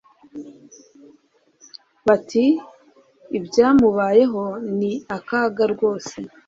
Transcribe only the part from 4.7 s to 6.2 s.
ni akaga rwose